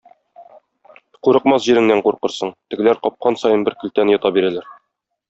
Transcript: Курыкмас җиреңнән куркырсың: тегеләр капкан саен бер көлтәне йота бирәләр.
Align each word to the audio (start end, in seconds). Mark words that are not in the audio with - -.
Курыкмас 1.27 1.67
җиреңнән 1.67 2.01
куркырсың: 2.07 2.53
тегеләр 2.75 3.01
капкан 3.05 3.39
саен 3.43 3.67
бер 3.69 3.77
көлтәне 3.85 4.17
йота 4.17 4.33
бирәләр. 4.39 4.73